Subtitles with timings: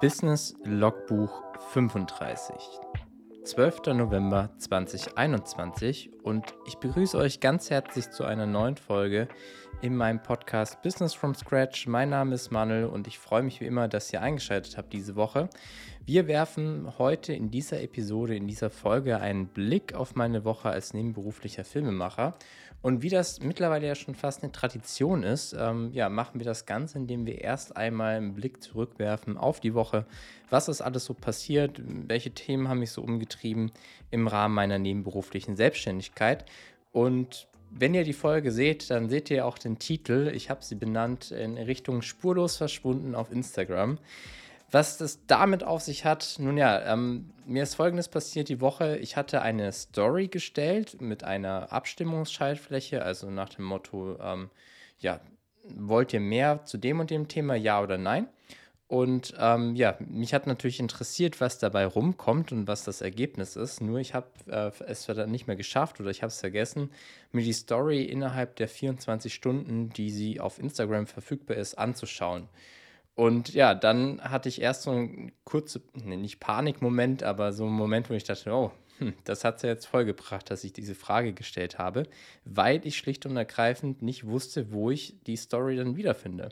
[0.00, 1.42] Business Logbuch
[1.72, 2.54] 35.
[3.42, 3.86] 12.
[3.94, 9.26] November 2021 und ich begrüße euch ganz herzlich zu einer neuen Folge
[9.80, 11.86] in meinem Podcast Business from Scratch.
[11.86, 15.14] Mein Name ist Manuel und ich freue mich wie immer, dass ihr eingeschaltet habt diese
[15.14, 15.48] Woche.
[16.04, 20.94] Wir werfen heute in dieser Episode, in dieser Folge einen Blick auf meine Woche als
[20.94, 22.34] nebenberuflicher Filmemacher.
[22.82, 26.66] Und wie das mittlerweile ja schon fast eine Tradition ist, ähm, ja, machen wir das
[26.66, 30.06] Ganze, indem wir erst einmal einen Blick zurückwerfen auf die Woche.
[30.50, 31.80] Was ist alles so passiert?
[31.84, 33.70] Welche Themen haben mich so umgetrieben
[34.10, 36.44] im Rahmen meiner nebenberuflichen Selbstständigkeit?
[36.90, 40.30] Und wenn ihr die Folge seht, dann seht ihr auch den Titel.
[40.34, 43.98] Ich habe sie benannt in Richtung Spurlos verschwunden auf Instagram.
[44.70, 48.98] Was das damit auf sich hat, nun ja, ähm, mir ist folgendes passiert die Woche.
[48.98, 54.50] Ich hatte eine Story gestellt mit einer Abstimmungsschaltfläche, also nach dem Motto, ähm,
[54.98, 55.20] ja,
[55.64, 58.28] wollt ihr mehr zu dem und dem Thema, ja oder nein?
[58.88, 63.82] Und ähm, ja, mich hat natürlich interessiert, was dabei rumkommt und was das Ergebnis ist.
[63.82, 66.90] Nur ich habe äh, es dann nicht mehr geschafft oder ich habe es vergessen,
[67.30, 72.48] mir die Story innerhalb der 24 Stunden, die sie auf Instagram verfügbar ist, anzuschauen.
[73.14, 77.74] Und ja, dann hatte ich erst so einen kurzen, nee, nicht Panikmoment, aber so einen
[77.74, 80.94] Moment, wo ich dachte, oh, hm, das hat es ja jetzt vollgebracht, dass ich diese
[80.94, 82.04] Frage gestellt habe,
[82.44, 86.50] weil ich schlicht und ergreifend nicht wusste, wo ich die Story dann wiederfinde.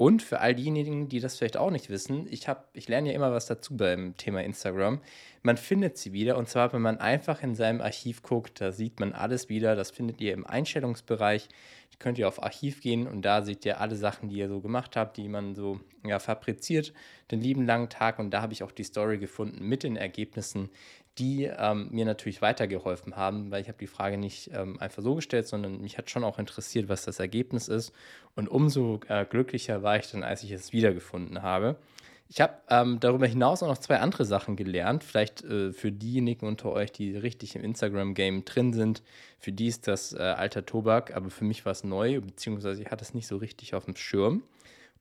[0.00, 3.32] Und für all diejenigen, die das vielleicht auch nicht wissen, ich, ich lerne ja immer
[3.32, 5.02] was dazu beim Thema Instagram.
[5.42, 9.00] Man findet sie wieder und zwar, wenn man einfach in seinem Archiv guckt, da sieht
[9.00, 9.74] man alles wieder.
[9.74, 11.48] Das findet ihr im Einstellungsbereich
[12.00, 14.96] könnt ihr auf Archiv gehen und da seht ihr alle Sachen, die ihr so gemacht
[14.96, 16.92] habt, die man so ja, fabriziert,
[17.30, 18.18] den lieben langen Tag.
[18.18, 20.70] Und da habe ich auch die Story gefunden mit den Ergebnissen,
[21.18, 25.14] die ähm, mir natürlich weitergeholfen haben, weil ich habe die Frage nicht ähm, einfach so
[25.14, 27.92] gestellt, sondern mich hat schon auch interessiert, was das Ergebnis ist.
[28.34, 31.76] Und umso äh, glücklicher war ich dann, als ich es wiedergefunden habe.
[32.32, 35.02] Ich habe ähm, darüber hinaus auch noch zwei andere Sachen gelernt.
[35.02, 39.02] Vielleicht äh, für diejenigen unter euch, die richtig im Instagram-Game drin sind,
[39.40, 42.90] für die ist das äh, alter Tobak, aber für mich war es neu, beziehungsweise ich
[42.92, 44.44] hatte es nicht so richtig auf dem Schirm.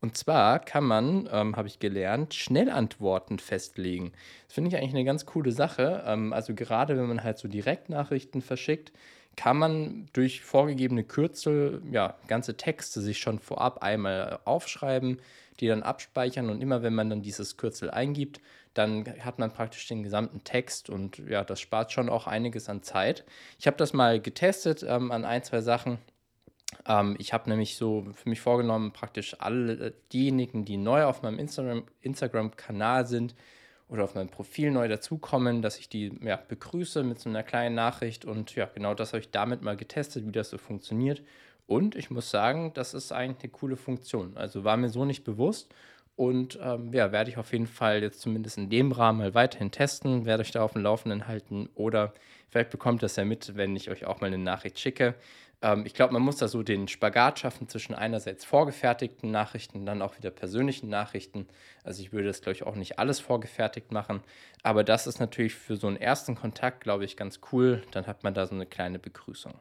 [0.01, 4.11] Und zwar kann man, ähm, habe ich gelernt, Schnellantworten festlegen.
[4.47, 6.03] Das finde ich eigentlich eine ganz coole Sache.
[6.07, 8.91] Ähm, also gerade wenn man halt so Direktnachrichten verschickt,
[9.35, 15.19] kann man durch vorgegebene Kürzel, ja, ganze Texte sich schon vorab einmal aufschreiben,
[15.59, 18.41] die dann abspeichern und immer wenn man dann dieses Kürzel eingibt,
[18.73, 22.83] dann hat man praktisch den gesamten Text und ja, das spart schon auch einiges an
[22.83, 23.25] Zeit.
[23.59, 25.99] Ich habe das mal getestet ähm, an ein, zwei Sachen.
[26.85, 31.39] Ähm, ich habe nämlich so für mich vorgenommen, praktisch alle diejenigen, die neu auf meinem
[31.39, 33.35] Instagram-Kanal Instagram sind
[33.89, 37.75] oder auf meinem Profil neu dazukommen, dass ich die ja, begrüße mit so einer kleinen
[37.75, 41.23] Nachricht und ja, genau das habe ich damit mal getestet, wie das so funktioniert
[41.69, 44.35] und ich muss sagen, das ist eigentlich eine coole Funktion.
[44.35, 45.71] Also war mir so nicht bewusst.
[46.15, 49.69] Und ähm, ja, werde ich auf jeden Fall jetzt zumindest in dem Rahmen mal weiterhin
[49.69, 52.13] testen, werde euch da auf dem Laufenden halten oder
[52.49, 55.13] vielleicht bekommt das ja mit, wenn ich euch auch mal eine Nachricht schicke.
[55.61, 60.01] Ähm, ich glaube, man muss da so den Spagat schaffen zwischen einerseits vorgefertigten Nachrichten, dann
[60.01, 61.47] auch wieder persönlichen Nachrichten.
[61.83, 64.21] Also ich würde das, glaube ich, auch nicht alles vorgefertigt machen,
[64.63, 67.83] aber das ist natürlich für so einen ersten Kontakt, glaube ich, ganz cool.
[67.91, 69.53] Dann hat man da so eine kleine Begrüßung.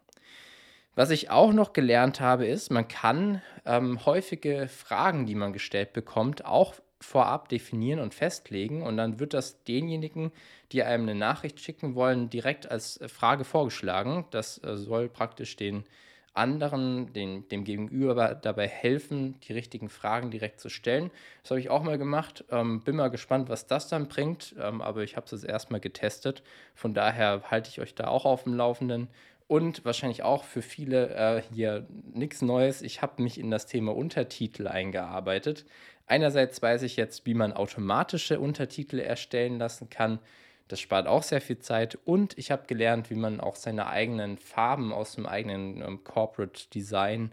[0.99, 5.93] Was ich auch noch gelernt habe, ist, man kann ähm, häufige Fragen, die man gestellt
[5.93, 8.83] bekommt, auch vorab definieren und festlegen.
[8.83, 10.33] Und dann wird das denjenigen,
[10.73, 14.25] die einem eine Nachricht schicken wollen, direkt als Frage vorgeschlagen.
[14.33, 15.85] Das äh, soll praktisch den
[16.35, 21.13] anderen, den, dem Gegenüber dabei helfen, die richtigen Fragen direkt zu stellen.
[21.43, 22.45] Das habe ich auch mal gemacht.
[22.51, 24.57] Ähm, bin mal gespannt, was das dann bringt.
[24.61, 26.43] Ähm, aber ich habe es jetzt erstmal getestet.
[26.75, 29.07] Von daher halte ich euch da auch auf dem Laufenden.
[29.49, 32.83] Und wahrscheinlich auch für viele äh, hier nichts Neues.
[32.83, 35.65] Ich habe mich in das Thema Untertitel eingearbeitet.
[36.07, 40.21] Einerseits weiß ich jetzt, wie man automatische Untertitel erstellen lassen kann.
[40.69, 41.99] Das spart auch sehr viel Zeit.
[42.05, 46.69] Und ich habe gelernt, wie man auch seine eigenen Farben aus dem eigenen ähm, Corporate
[46.75, 47.33] Design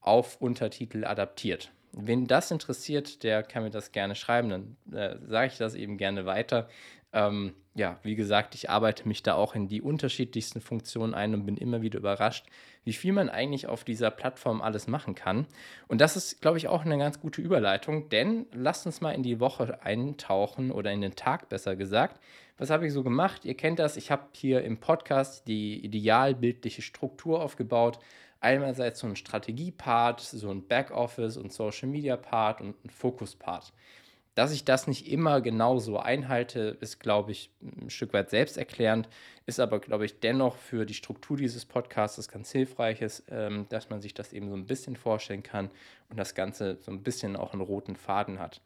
[0.00, 1.72] auf Untertitel adaptiert.
[1.98, 4.50] Wen das interessiert, der kann mir das gerne schreiben.
[4.50, 6.68] Dann äh, sage ich das eben gerne weiter.
[7.12, 11.46] Ähm, ja, wie gesagt, ich arbeite mich da auch in die unterschiedlichsten Funktionen ein und
[11.46, 12.46] bin immer wieder überrascht,
[12.84, 15.46] wie viel man eigentlich auf dieser Plattform alles machen kann.
[15.88, 19.22] Und das ist, glaube ich, auch eine ganz gute Überleitung, denn lasst uns mal in
[19.22, 22.20] die Woche eintauchen oder in den Tag besser gesagt.
[22.58, 23.44] Was habe ich so gemacht?
[23.44, 27.98] Ihr kennt das, ich habe hier im Podcast die idealbildliche Struktur aufgebaut.
[28.46, 33.72] Einerseits so ein Strategie-Part, so ein Backoffice und Social-Media-Part und ein Fokus-Part.
[34.36, 39.08] Dass ich das nicht immer genau so einhalte, ist, glaube ich, ein Stück weit selbsterklärend,
[39.46, 43.90] ist aber, glaube ich, dennoch für die Struktur dieses Podcasts ganz hilfreich, ist, ähm, dass
[43.90, 45.68] man sich das eben so ein bisschen vorstellen kann
[46.08, 48.60] und das Ganze so ein bisschen auch einen roten Faden hat.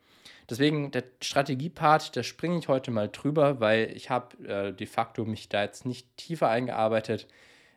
[0.50, 5.24] Deswegen der Strategiepart, da springe ich heute mal drüber, weil ich habe äh, de facto
[5.24, 7.28] mich da jetzt nicht tiefer eingearbeitet.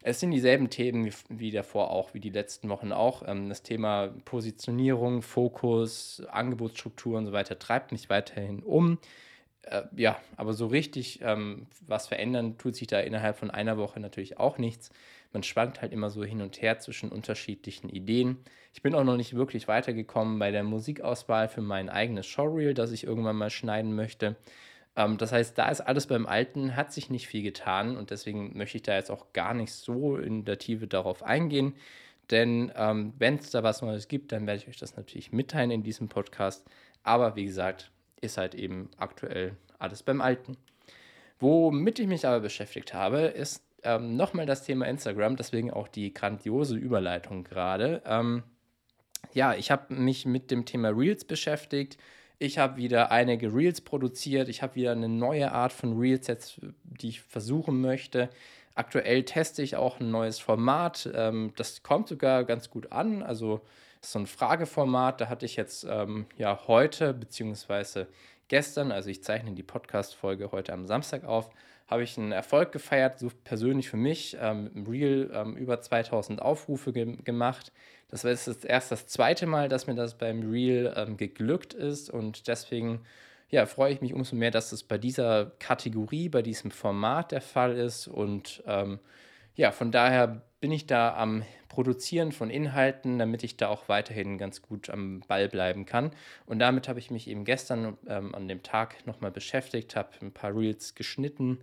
[0.06, 3.24] Es sind dieselben Themen wie, wie davor auch, wie die letzten Wochen auch.
[3.26, 9.00] Ähm, das Thema Positionierung, Fokus, Angebotsstruktur und so weiter treibt mich weiterhin um.
[9.64, 14.02] Äh, ja, aber so richtig ähm, was verändern tut sich da innerhalb von einer Woche
[14.02, 14.90] natürlich auch nichts.
[15.32, 18.40] Man schwankt halt immer so hin und her zwischen unterschiedlichen Ideen.
[18.74, 22.92] Ich bin auch noch nicht wirklich weitergekommen bei der Musikauswahl für mein eigenes Showreel, das
[22.92, 24.36] ich irgendwann mal schneiden möchte.
[24.96, 28.58] Ähm, das heißt, da ist alles beim Alten, hat sich nicht viel getan und deswegen
[28.58, 31.76] möchte ich da jetzt auch gar nicht so in der Tiefe darauf eingehen.
[32.32, 35.72] Denn ähm, wenn es da was Neues gibt, dann werde ich euch das natürlich mitteilen
[35.72, 36.66] in diesem Podcast.
[37.04, 37.92] Aber wie gesagt,
[38.22, 40.58] ist halt eben aktuell alles beim Alten.
[41.40, 46.14] Womit ich mich aber beschäftigt habe, ist ähm, nochmal das Thema Instagram, deswegen auch die
[46.14, 48.02] grandiose Überleitung gerade.
[48.06, 48.44] Ähm,
[49.34, 51.98] ja, ich habe mich mit dem Thema Reels beschäftigt.
[52.44, 54.50] Ich habe wieder einige Reels produziert.
[54.50, 58.30] Ich habe wieder eine neue Art von Reels jetzt, die ich versuchen möchte.
[58.76, 61.10] Aktuell teste ich auch ein neues Format.
[61.16, 63.24] Ähm, das kommt sogar ganz gut an.
[63.24, 63.62] Also
[64.02, 65.22] so ein Frageformat.
[65.22, 68.08] Da hatte ich jetzt ähm, ja heute beziehungsweise
[68.50, 71.50] gestern, also ich zeichne die Podcast-Folge heute am Samstag auf,
[71.94, 74.36] habe ich einen Erfolg gefeiert, so persönlich für mich.
[74.40, 77.72] Ähm, Im Real ähm, über 2000 Aufrufe ge gemacht.
[78.10, 82.10] Das war jetzt erst das zweite Mal, dass mir das beim Real ähm, geglückt ist
[82.10, 83.02] und deswegen
[83.50, 87.42] ja, freue ich mich umso mehr, dass es bei dieser Kategorie, bei diesem Format der
[87.42, 89.00] Fall ist und ähm,
[89.56, 94.38] ja, von daher bin ich da am Produzieren von Inhalten, damit ich da auch weiterhin
[94.38, 96.12] ganz gut am Ball bleiben kann.
[96.46, 100.32] Und damit habe ich mich eben gestern ähm, an dem Tag nochmal beschäftigt, habe ein
[100.32, 101.60] paar Reels geschnitten,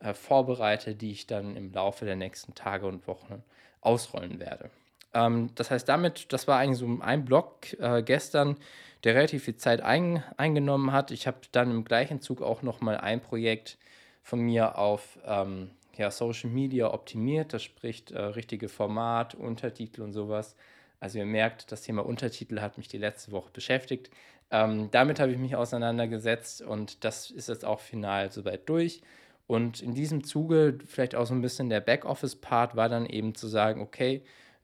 [0.00, 3.44] äh, vorbereitet, die ich dann im Laufe der nächsten Tage und Wochen
[3.82, 4.70] ausrollen werde.
[5.14, 8.56] Ähm, das heißt, damit, das war eigentlich so ein Block äh, gestern,
[9.04, 11.12] der relativ viel Zeit ein, eingenommen hat.
[11.12, 13.78] Ich habe dann im gleichen Zug auch nochmal ein Projekt
[14.24, 15.70] von mir auf ähm,
[16.00, 17.52] ja, Social Media optimiert.
[17.52, 20.56] Das spricht äh, richtige Format, Untertitel und sowas.
[20.98, 24.10] Also ihr merkt, das Thema Untertitel hat mich die letzte Woche beschäftigt.
[24.50, 29.02] Ähm, damit habe ich mich auseinandergesetzt und das ist jetzt auch final soweit durch.
[29.46, 33.46] Und in diesem Zuge, vielleicht auch so ein bisschen der Backoffice-Part, war dann eben zu
[33.46, 34.22] sagen, okay,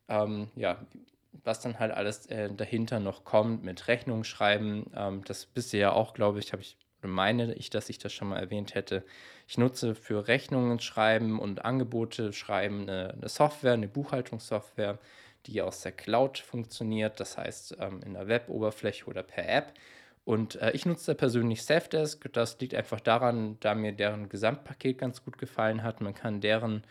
[0.09, 0.79] ähm, ja,
[1.45, 4.91] was dann halt alles äh, dahinter noch kommt mit Rechnung schreiben.
[4.95, 8.13] Ähm, das wisst ihr ja auch, glaube ich, habe ich meine ich, dass ich das
[8.13, 9.05] schon mal erwähnt hätte.
[9.47, 14.99] Ich nutze für Rechnungen schreiben und Angebote schreiben eine, eine Software, eine Buchhaltungssoftware,
[15.47, 19.73] die aus der Cloud funktioniert, das heißt ähm, in der Web-Oberfläche oder per App.
[20.25, 22.33] Und äh, ich nutze da persönlich Safdesk.
[22.33, 26.01] Das liegt einfach daran, da mir deren Gesamtpaket ganz gut gefallen hat.
[26.01, 26.83] Man kann deren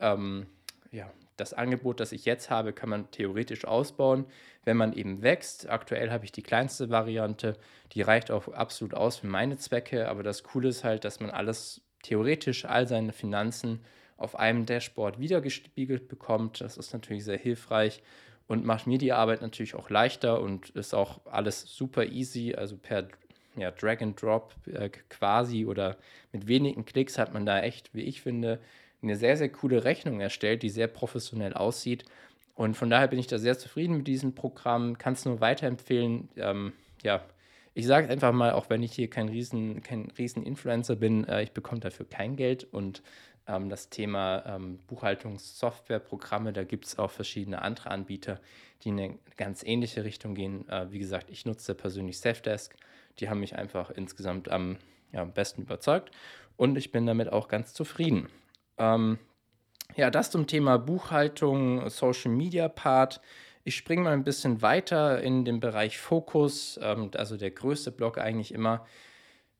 [0.00, 0.46] ähm,
[0.90, 1.08] ja,
[1.40, 4.26] das Angebot, das ich jetzt habe, kann man theoretisch ausbauen,
[4.64, 5.68] wenn man eben wächst.
[5.68, 7.56] Aktuell habe ich die kleinste Variante,
[7.92, 11.30] die reicht auch absolut aus für meine Zwecke, aber das Coole ist halt, dass man
[11.30, 13.80] alles theoretisch, all seine Finanzen
[14.16, 16.60] auf einem Dashboard wiedergespiegelt bekommt.
[16.60, 18.02] Das ist natürlich sehr hilfreich
[18.46, 22.76] und macht mir die Arbeit natürlich auch leichter und ist auch alles super easy, also
[22.76, 23.08] per
[23.56, 25.96] ja, Drag and Drop äh, quasi oder
[26.32, 28.60] mit wenigen Klicks hat man da echt, wie ich finde,
[29.02, 32.04] eine sehr, sehr coole Rechnung erstellt, die sehr professionell aussieht.
[32.54, 36.28] Und von daher bin ich da sehr zufrieden mit diesem Programm, kann es nur weiterempfehlen.
[36.36, 37.24] Ähm, ja,
[37.72, 41.42] ich sage einfach mal, auch wenn ich hier kein riesen, kein riesen Influencer bin, äh,
[41.42, 43.02] ich bekomme dafür kein Geld und
[43.46, 48.40] ähm, das Thema ähm, Buchhaltungssoftwareprogramme, da gibt es auch verschiedene andere Anbieter,
[48.82, 50.68] die in eine ganz ähnliche Richtung gehen.
[50.68, 52.74] Äh, wie gesagt, ich nutze persönlich Safdesk.
[53.18, 54.76] Die haben mich einfach insgesamt am,
[55.12, 56.10] ja, am besten überzeugt
[56.56, 58.28] und ich bin damit auch ganz zufrieden.
[58.80, 59.18] Ähm,
[59.96, 63.20] ja, das zum Thema Buchhaltung, Social Media Part.
[63.64, 68.18] Ich springe mal ein bisschen weiter in den Bereich Fokus, ähm, also der größte Block
[68.18, 68.86] eigentlich immer.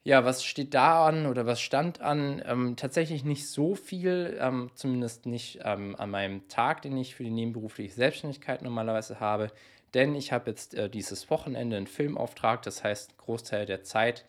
[0.02, 2.42] Ja, was steht da an oder was stand an?
[2.46, 7.24] Ähm, tatsächlich nicht so viel, ähm, zumindest nicht ähm, an meinem Tag, den ich für
[7.24, 9.52] die nebenberufliche Selbstständigkeit normalerweise habe.
[9.92, 14.24] Denn ich habe jetzt äh, dieses Wochenende einen Filmauftrag, das heißt, Großteil der Zeit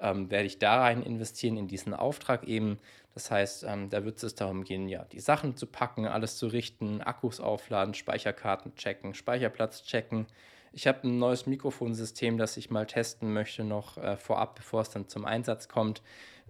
[0.00, 2.78] ähm, werde ich da rein investieren in diesen Auftrag eben.
[3.14, 6.48] Das heißt, ähm, da wird es darum gehen, ja, die Sachen zu packen, alles zu
[6.48, 10.26] richten, Akkus aufladen, Speicherkarten checken, Speicherplatz checken.
[10.72, 14.90] Ich habe ein neues Mikrofonsystem, das ich mal testen möchte, noch äh, vorab, bevor es
[14.90, 16.02] dann zum Einsatz kommt.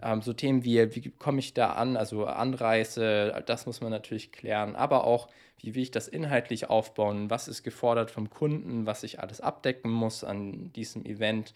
[0.02, 4.32] Ähm, so Themen wie, wie komme ich da an, also Anreise, das muss man natürlich
[4.32, 9.04] klären, aber auch, wie will ich das inhaltlich aufbauen, was ist gefordert vom Kunden, was
[9.04, 11.54] ich alles abdecken muss an diesem Event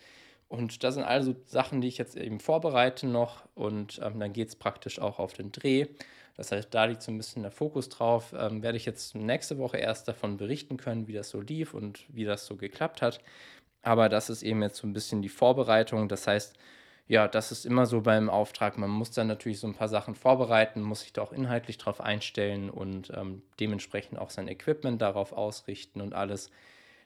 [0.51, 4.49] Und das sind also Sachen, die ich jetzt eben vorbereite noch und ähm, dann geht
[4.49, 5.87] es praktisch auch auf den Dreh.
[6.37, 8.35] Das heißt, da liegt so ein bisschen der Fokus drauf.
[8.37, 12.05] Ähm, werde ich jetzt nächste Woche erst davon berichten können, wie das so lief und
[12.09, 13.21] wie das so geklappt hat.
[13.83, 16.09] Aber das ist eben jetzt so ein bisschen die Vorbereitung.
[16.09, 16.57] Das heißt,
[17.07, 18.77] ja, das ist immer so beim Auftrag.
[18.77, 22.01] Man muss dann natürlich so ein paar Sachen vorbereiten, muss sich da auch inhaltlich drauf
[22.01, 26.51] einstellen und ähm, dementsprechend auch sein Equipment darauf ausrichten und alles.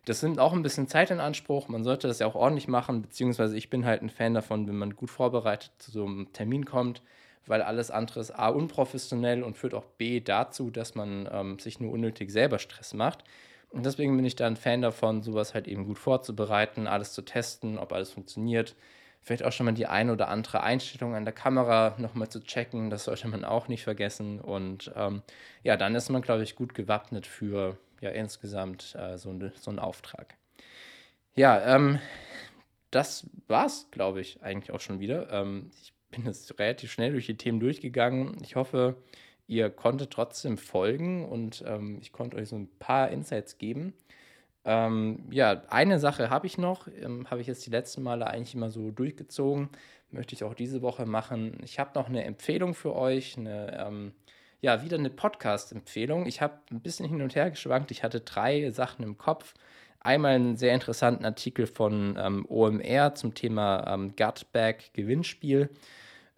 [0.05, 1.69] Das nimmt auch ein bisschen Zeit in Anspruch.
[1.69, 4.77] Man sollte das ja auch ordentlich machen, beziehungsweise ich bin halt ein Fan davon, wenn
[4.77, 7.03] man gut vorbereitet zu so einem Termin kommt,
[7.47, 11.81] weil alles andere ist A, unprofessionell und führt auch B dazu, dass man ähm, sich
[11.81, 13.25] nur unnötig selber Stress macht.
[13.71, 17.23] Und deswegen bin ich da ein Fan davon, sowas halt eben gut vorzubereiten, alles zu
[17.23, 18.77] testen, ob alles funktioniert.
[19.21, 22.91] Vielleicht auch schon mal die eine oder andere Einstellung an der Kamera nochmal zu checken,
[22.91, 24.39] das sollte man auch nicht vergessen.
[24.39, 25.23] Und ähm,
[25.63, 29.71] ja, dann ist man, glaube ich, gut gewappnet für ja insgesamt äh, so, ne, so
[29.71, 30.37] ein Auftrag.
[31.35, 31.99] Ja, ähm,
[32.91, 35.31] das war's, glaube ich, eigentlich auch schon wieder.
[35.33, 38.37] Ähm, ich bin jetzt relativ schnell durch die Themen durchgegangen.
[38.43, 38.97] Ich hoffe,
[39.47, 43.95] ihr konntet trotzdem folgen und ähm, ich konnte euch so ein paar Insights geben.
[44.65, 48.55] Ähm, ja, eine Sache habe ich noch, ähm, habe ich jetzt die letzten Male eigentlich
[48.55, 49.69] immer so durchgezogen,
[50.11, 51.59] möchte ich auch diese Woche machen.
[51.65, 54.13] Ich habe noch eine Empfehlung für euch, eine ähm,
[54.65, 56.25] ja, wieder eine Podcast-Empfehlung.
[56.25, 57.91] Ich habe ein bisschen hin und her geschwankt.
[57.91, 59.53] Ich hatte drei Sachen im Kopf.
[60.01, 65.69] Einmal einen sehr interessanten Artikel von ähm, OMR zum Thema ähm, Gutback Gewinnspiel.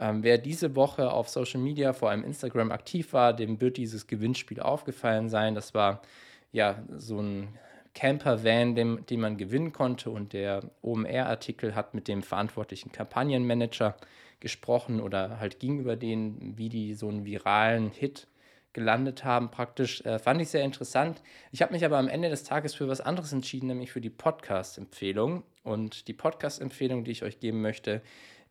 [0.00, 4.08] Ähm, wer diese Woche auf Social Media, vor allem Instagram, aktiv war, dem wird dieses
[4.08, 5.54] Gewinnspiel aufgefallen sein.
[5.54, 6.02] Das war
[6.50, 7.46] ja so ein
[7.94, 10.10] Camper-Van, den, den man gewinnen konnte.
[10.10, 13.94] Und der OMR-Artikel hat mit dem verantwortlichen Kampagnenmanager
[14.40, 18.28] gesprochen oder halt ging über den, wie die so einen viralen Hit
[18.76, 20.04] gelandet haben, praktisch.
[20.04, 21.22] Äh, fand ich sehr interessant.
[21.50, 24.10] Ich habe mich aber am Ende des Tages für was anderes entschieden, nämlich für die
[24.10, 25.44] Podcast-Empfehlung.
[25.64, 28.02] Und die Podcast-Empfehlung, die ich euch geben möchte,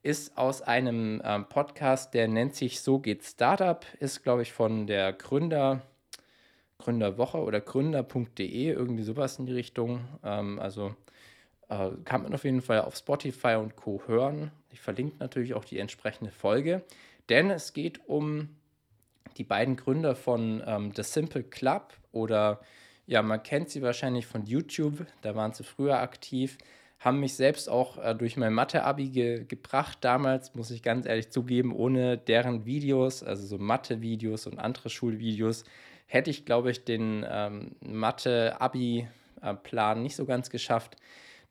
[0.02, 4.88] ist aus einem ähm, Podcast, der nennt sich So geht Startup, ist, glaube ich, von
[4.88, 5.84] der Gründer,
[6.80, 10.02] Gründerwoche oder gründer.de, irgendwie sowas in die Richtung.
[10.24, 10.96] Ähm, also
[11.70, 14.02] äh, kann man auf jeden Fall auf Spotify und Co.
[14.08, 14.52] hören.
[14.72, 16.84] Ich verlinke natürlich auch die entsprechende Folge,
[17.30, 18.50] denn es geht um
[19.38, 22.62] die beiden Gründer von ähm, The Simple Club oder
[23.08, 26.58] ja, man kennt sie wahrscheinlich von YouTube, da waren sie früher aktiv,
[27.00, 31.30] haben mich selbst auch äh, durch mein Mathe-Abi ge gebracht damals, muss ich ganz ehrlich
[31.30, 35.66] zugeben, ohne deren Videos, also so Mathe-Videos und andere Schulvideos,
[36.08, 40.96] hätte ich, glaube ich, den ähm, Mathe-Abi-Plan nicht so ganz geschafft.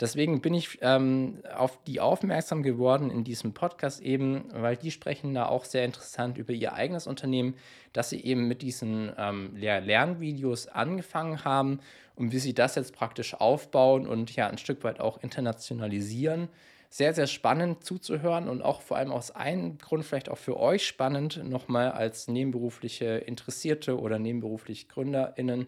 [0.05, 5.33] Deswegen bin ich ähm, auf die aufmerksam geworden in diesem Podcast eben, weil die sprechen
[5.33, 7.55] da auch sehr interessant über ihr eigenes Unternehmen,
[7.95, 11.81] dass sie eben mit diesen ähm, Lernvideos angefangen haben
[12.17, 16.51] und wie sie das jetzt praktisch aufbauen und ja ein Stück weit auch internationalisieren.
[16.91, 20.87] Sehr, sehr spannend zuzuhören und auch vor allem aus einem Grund vielleicht auch für euch
[20.87, 25.67] spannend, nochmal als nebenberufliche Interessierte oder nebenberufliche GründerInnen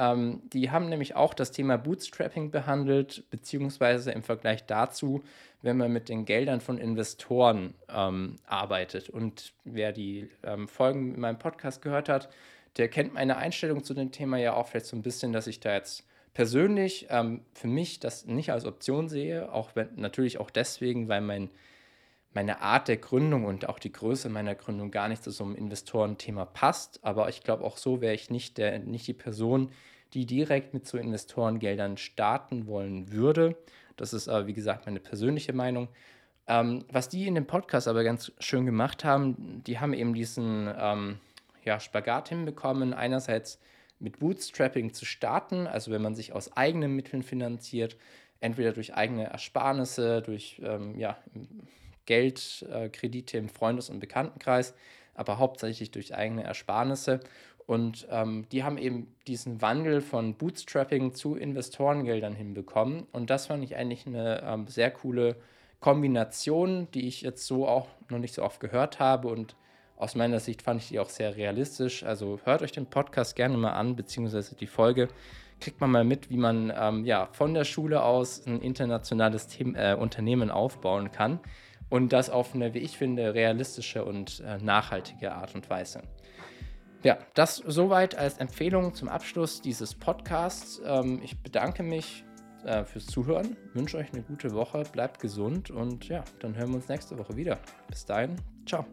[0.00, 5.22] ähm, die haben nämlich auch das Thema Bootstrapping behandelt, beziehungsweise im Vergleich dazu,
[5.60, 9.10] wenn man mit den Geldern von Investoren ähm, arbeitet.
[9.10, 12.30] Und wer die ähm, Folgen in meinem Podcast gehört hat,
[12.78, 15.60] der kennt meine Einstellung zu dem Thema ja auch vielleicht so ein bisschen, dass ich
[15.60, 20.48] da jetzt persönlich ähm, für mich das nicht als Option sehe, auch wenn, natürlich auch
[20.48, 21.50] deswegen, weil mein
[22.32, 25.56] meine Art der Gründung und auch die Größe meiner Gründung gar nicht zu so einem
[25.56, 27.00] Investorenthema passt.
[27.02, 29.72] Aber ich glaube, auch so wäre ich nicht, der, nicht die Person,
[30.14, 33.56] die direkt mit so Investorengeldern starten wollen würde.
[33.96, 35.88] Das ist aber, wie gesagt, meine persönliche Meinung.
[36.46, 40.72] Ähm, was die in dem Podcast aber ganz schön gemacht haben, die haben eben diesen
[40.78, 41.18] ähm,
[41.64, 43.60] ja, Spagat hinbekommen, einerseits
[43.98, 47.96] mit Bootstrapping zu starten, also wenn man sich aus eigenen Mitteln finanziert,
[48.40, 51.18] entweder durch eigene Ersparnisse, durch ähm, ja,
[52.10, 54.74] Geldkredite äh, im Freundes- und Bekanntenkreis,
[55.14, 57.20] aber hauptsächlich durch eigene Ersparnisse.
[57.66, 63.06] Und ähm, die haben eben diesen Wandel von Bootstrapping zu Investorengeldern hinbekommen.
[63.12, 65.36] Und das fand ich eigentlich eine ähm, sehr coole
[65.78, 69.28] Kombination, die ich jetzt so auch noch nicht so oft gehört habe.
[69.28, 69.54] Und
[69.96, 72.02] aus meiner Sicht fand ich die auch sehr realistisch.
[72.02, 75.06] Also hört euch den Podcast gerne mal an, beziehungsweise die Folge.
[75.60, 79.92] Kriegt man mal mit, wie man ähm, ja, von der Schule aus ein internationales Thema,
[79.92, 81.38] äh, Unternehmen aufbauen kann.
[81.90, 86.02] Und das auf eine, wie ich finde, realistische und äh, nachhaltige Art und Weise.
[87.02, 90.80] Ja, das soweit als Empfehlung zum Abschluss dieses Podcasts.
[90.84, 92.24] Ähm, ich bedanke mich
[92.64, 96.76] äh, fürs Zuhören, wünsche euch eine gute Woche, bleibt gesund und ja, dann hören wir
[96.76, 97.58] uns nächste Woche wieder.
[97.88, 98.84] Bis dahin, ciao.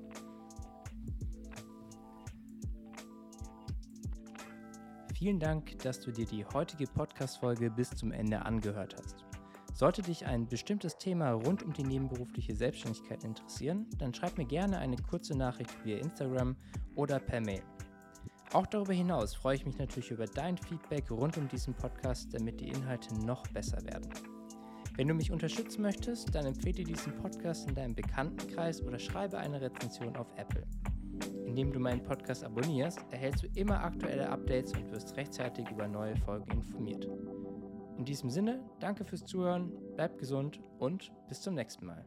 [5.18, 9.26] Vielen Dank, dass du dir die heutige Podcast-Folge bis zum Ende angehört hast.
[9.77, 14.79] Sollte dich ein bestimmtes Thema rund um die nebenberufliche Selbstständigkeit interessieren, dann schreib mir gerne
[14.79, 16.55] eine kurze Nachricht via Instagram
[16.96, 17.62] oder per Mail.
[18.53, 22.60] Auch darüber hinaus freue ich mich natürlich über dein Feedback rund um diesen Podcast, damit
[22.60, 24.10] die Inhalte noch besser werden.
[24.96, 29.62] Wenn du mich unterstützen möchtest, dann empfehle diesen Podcast in deinem Bekanntenkreis oder schreibe eine
[29.62, 30.65] Rezension auf Apple.
[31.46, 36.15] Indem du meinen Podcast abonnierst, erhältst du immer aktuelle Updates und wirst rechtzeitig über neue
[36.15, 37.07] Folgen informiert.
[37.98, 42.06] In diesem Sinne, danke fürs Zuhören, bleib gesund und bis zum nächsten Mal.